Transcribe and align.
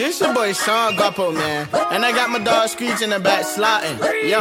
This 0.00 0.18
your 0.18 0.32
boy 0.32 0.54
Sean 0.54 0.96
Guapo, 0.96 1.30
man. 1.30 1.68
And 1.92 2.06
I 2.06 2.12
got 2.12 2.30
my 2.30 2.38
dog 2.38 2.70
Screech 2.70 3.02
in 3.02 3.10
the 3.10 3.20
back 3.20 3.44
slotting. 3.44 4.00
Yo, 4.24 4.40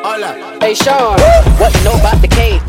all 0.00 0.24
up. 0.24 0.62
Hey 0.62 0.72
Sean, 0.72 1.12
what 1.60 1.76
you 1.76 1.84
know 1.84 1.92
about 2.00 2.22
the 2.22 2.28
cake? 2.28 2.62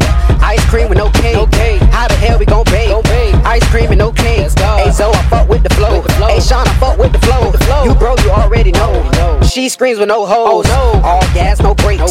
Ice 0.44 0.60
cream 0.70 0.90
with 0.90 0.98
no 0.98 1.10
cake. 1.12 1.36
No 1.36 1.48
cake. 1.48 1.82
How 1.96 2.10
the 2.10 2.16
hell 2.16 2.38
we 2.38 2.44
gon' 2.44 2.66
bake? 2.66 2.90
Go 2.90 3.02
bake. 3.04 3.36
Ice 3.46 3.66
cream 3.70 3.92
and 3.92 4.00
no 4.00 4.12
cake. 4.12 4.52
Hey 4.60 4.92
Zo, 4.92 5.12
I 5.12 5.30
fuck 5.30 5.48
with 5.48 5.64
the 5.64 5.70
flow. 5.76 6.02
Hey 6.28 6.42
Sean, 6.42 6.68
I 6.68 6.74
fuck 6.76 6.98
with 6.98 7.14
the 7.14 7.20
flow. 7.20 7.52
With 7.52 7.60
the 7.60 7.66
flow. 7.66 7.86
You 7.86 7.96
bro, 7.96 8.18
you 8.18 8.32
already 8.32 8.74
know. 8.74 8.92
know. 9.12 9.40
She 9.44 9.70
screams 9.70 9.98
with 9.98 10.10
no 10.10 10.26
hoes. 10.26 10.66
Oh, 10.68 11.00
no. 11.02 11.08
All 11.08 11.22
gas, 11.34 11.62
no 11.62 11.74
brakes. 11.74 12.02
No 12.02 12.08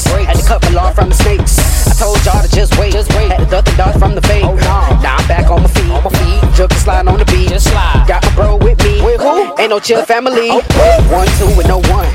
Ain't 9.68 9.74
no 9.74 9.80
chill 9.80 10.02
family. 10.06 10.48
One, 10.48 11.28
two 11.36 11.44
with 11.54 11.68
no 11.68 11.76
one. 11.92 12.08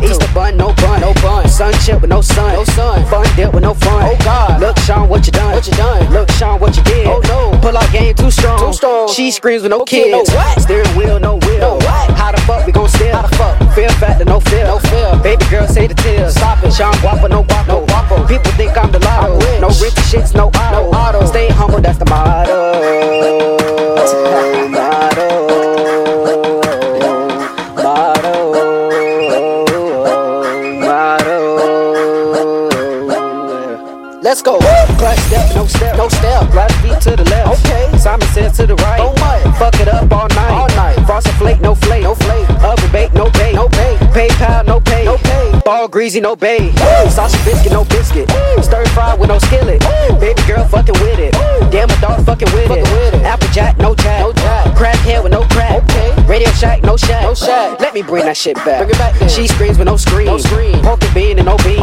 Easter 0.00 0.32
bun, 0.32 0.56
no 0.56 0.72
bun. 0.74 1.00
No 1.00 1.12
bun. 1.14 1.48
Sun 1.48 1.74
chip 1.82 2.02
with 2.02 2.08
no 2.08 2.20
sun. 2.20 2.52
No 2.52 2.62
sun. 2.62 3.04
Fun 3.06 3.26
dip 3.34 3.52
with 3.52 3.64
no 3.64 3.74
fun. 3.74 4.04
Oh 4.06 4.16
God. 4.22 4.60
Look, 4.60 4.78
Sean, 4.78 5.08
what 5.08 5.26
you 5.26 5.32
done? 5.32 5.52
What 5.56 5.66
you 5.66 5.72
done? 5.72 6.08
Look, 6.12 6.30
Sean, 6.30 6.60
what 6.60 6.76
you 6.76 6.84
did? 6.84 7.08
Oh 7.08 7.18
no. 7.26 7.58
Pull 7.58 7.76
out 7.76 7.90
game 7.90 8.14
too 8.14 8.30
strong. 8.30 8.60
Too 8.60 8.72
strong. 8.72 9.08
She 9.08 9.32
screams 9.32 9.64
with 9.64 9.70
no 9.70 9.84
kids. 9.84 10.12
No 10.12 10.36
what? 10.36 10.60
Steering 10.62 10.86
wheel, 10.96 11.18
no 11.18 11.34
wheel. 11.38 11.58
No 11.58 11.74
what? 11.74 12.10
How 12.10 12.30
the 12.30 12.40
fuck 12.42 12.64
we 12.64 12.70
gon' 12.70 12.88
steal? 12.88 13.12
How 13.12 13.22
the 13.22 13.36
fuck? 13.36 13.74
Fear 13.74 13.88
factor, 13.98 14.24
no 14.24 14.38
fear. 14.38 14.66
No 14.66 14.78
fear. 14.78 15.18
Baby 15.20 15.44
girl, 15.50 15.66
say 15.66 15.88
the 15.88 15.94
tears. 15.94 16.36
Stop 16.36 16.62
it. 16.62 16.72
Sean 16.72 16.94
guapo, 17.00 17.26
no 17.26 17.42
guapo. 17.42 17.80
No 17.80 17.86
guapo. 17.86 18.24
People 18.28 18.52
think 18.52 18.78
I'm 18.78 18.92
the 18.92 19.00
lotto. 19.00 19.36
No 19.58 19.66
rich 19.82 19.98
shits, 20.06 20.32
no 20.32 20.46
auto. 20.46 20.92
No 20.92 20.96
auto. 20.96 21.26
Stay 21.26 21.48
humble, 21.48 21.80
that's 21.80 21.98
the 21.98 22.04
motto. 22.04 22.99
Let's 34.30 34.42
go. 34.42 34.58
Clutch 34.60 35.18
step, 35.26 35.56
no 35.56 35.66
step, 35.66 35.96
no 35.96 36.08
step. 36.08 36.54
Right 36.54 36.70
feet 36.82 37.00
to 37.00 37.16
the 37.16 37.24
left. 37.30 37.66
Okay. 37.66 37.98
Simon 37.98 38.28
says 38.28 38.56
to 38.58 38.64
the 38.64 38.76
right. 38.76 39.00
Oh 39.00 39.06
Don't 39.06 39.18
what? 39.18 39.58
Fuck 39.58 39.80
it 39.80 39.88
up 39.88 40.12
all 40.12 40.28
night. 40.28 40.50
All 40.54 40.68
night. 40.76 41.04
Frosted 41.04 41.34
flake, 41.34 41.60
no 41.60 41.74
flake. 41.74 42.04
No 42.04 42.14
flake. 42.14 42.48
Oven 42.62 42.92
bake, 42.92 43.12
no 43.12 43.28
bake. 43.30 43.56
No 43.56 43.68
bake. 43.68 43.98
PayPal, 44.14 44.64
no 44.68 44.78
pay. 44.78 45.04
No 45.04 45.16
pay. 45.16 45.60
Ball 45.64 45.88
greasy, 45.88 46.20
no 46.20 46.36
bay. 46.36 46.70
Sausage 47.10 47.44
biscuit, 47.44 47.72
no 47.72 47.84
biscuit. 47.86 48.30
Stir 48.62 48.86
fry 48.94 49.16
with 49.16 49.30
no 49.30 49.40
skillet. 49.40 49.80
Baby 50.20 50.40
girl 50.46 50.64
fucking 50.64 50.94
with 51.02 51.18
it. 51.18 51.32
Damn, 51.72 51.90
a 51.90 52.00
dog 52.00 52.24
fucking 52.24 52.52
with 52.54 52.70
it. 52.70 52.86
Applejack, 53.24 53.78
no 53.78 53.96
jack. 53.96 54.20
No 54.20 54.32
jack. 54.32 54.66
Crackhead 54.76 55.24
with 55.24 55.32
no 55.32 55.42
crack. 55.50 55.82
Okay. 55.82 56.14
Radio 56.28 56.50
shack, 56.52 56.84
no 56.84 56.96
shack. 56.96 57.22
No 57.22 57.34
shack. 57.34 57.80
Let 57.80 57.94
me 57.94 58.02
bring 58.02 58.26
that 58.26 58.36
shit 58.36 58.54
back. 58.58 58.86
Bring 58.86 58.90
it 58.90 58.98
back. 58.98 59.28
She 59.28 59.48
screams 59.48 59.76
with 59.76 59.88
no 59.88 59.96
scream. 59.96 60.26
No 60.26 60.38
scream. 60.38 60.80
Poke 60.82 61.00
the 61.00 61.10
bean 61.12 61.40
and 61.40 61.46
no 61.46 61.56
bean. 61.64 61.80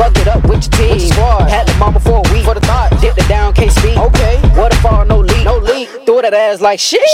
Fuck 0.00 0.16
it 0.16 0.28
up 0.28 0.40
with 0.48 0.64
your 0.64 0.72
team. 0.80 0.96
With 0.96 1.04
your 1.04 1.12
squad. 1.12 1.50
Had 1.52 1.68
the 1.68 1.76
mama 1.76 2.00
for 2.00 2.24
a 2.24 2.32
week. 2.32 2.48
For 2.48 2.54
the 2.56 2.64
thought. 2.64 2.88
Dipped 3.04 3.20
it 3.20 3.28
down, 3.28 3.52
can't 3.52 3.70
speak. 3.70 3.98
Okay. 4.00 4.40
Waterfall, 4.56 5.04
no 5.04 5.20
leak. 5.20 5.44
No 5.44 5.58
leak. 5.58 5.92
Threw 6.08 6.24
that 6.24 6.32
ass 6.32 6.62
like 6.62 6.80
shit. 6.80 7.04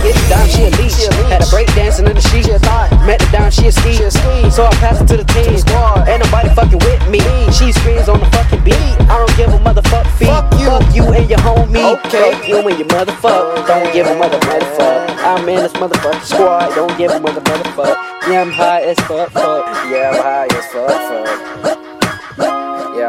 Get 0.00 0.16
it 0.16 0.28
down, 0.32 0.48
she 0.48 0.64
a 0.64 0.72
leech. 0.80 0.96
She 0.96 1.04
a 1.04 1.12
leech. 1.20 1.28
Had 1.28 1.44
a 1.44 1.48
break 1.52 1.68
dancing 1.76 2.08
in 2.08 2.16
the 2.16 2.24
sheet. 2.32 2.48
She 2.48 2.56
a 2.56 2.58
thought. 2.58 2.88
Met 3.04 3.20
her 3.20 3.28
down, 3.30 3.50
she 3.52 3.68
a 3.68 3.72
ski. 3.72 3.92
She 3.92 4.04
a 4.04 4.10
ski. 4.10 4.48
So 4.48 4.64
I 4.64 4.72
passed 4.80 5.04
it 5.04 5.08
to 5.12 5.20
the 5.20 5.28
team. 5.36 5.52
squad. 5.60 6.08
Ain't 6.08 6.24
nobody 6.24 6.48
fucking 6.56 6.80
with 6.80 7.04
me. 7.12 7.20
She 7.52 7.76
screams 7.76 8.08
on 8.08 8.24
the 8.24 8.28
fucking 8.32 8.64
beat. 8.64 8.72
I 9.12 9.20
don't 9.20 9.36
give 9.36 9.52
a 9.52 9.60
motherfuck 9.60 10.08
fee. 10.16 10.32
Fuck 10.32 10.48
you. 10.56 10.72
Fuck 10.72 10.96
you 10.96 11.04
and 11.12 11.28
your 11.28 11.44
homie. 11.44 11.76
Okay. 12.08 12.32
Fuck 12.32 12.48
you 12.48 12.64
and 12.64 12.78
your 12.80 12.88
motherfuck. 12.88 13.68
Don't 13.68 13.92
give 13.92 14.08
a 14.08 14.16
mother 14.16 14.40
motherfuck. 14.48 15.12
I'm 15.28 15.44
in 15.44 15.60
this 15.60 15.76
motherfucking 15.76 16.24
squad. 16.24 16.72
Don't 16.72 16.96
give 16.96 17.12
a 17.12 17.20
mother 17.20 17.44
motherfuck. 17.44 18.00
Yeah, 18.32 18.40
I'm 18.40 18.50
high 18.50 18.80
as 18.88 18.96
fuck, 19.04 19.28
fuck. 19.28 19.68
Yeah, 19.92 20.16
I'm 20.16 20.22
high 20.24 20.48
as 20.56 20.66
fuck, 20.72 21.68
fuck. 21.68 21.79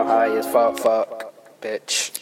I'm 0.02 0.08
high 0.08 0.36
as 0.36 0.48
fuck, 0.48 0.80
fuck, 0.80 1.62
bitch. 1.62 2.21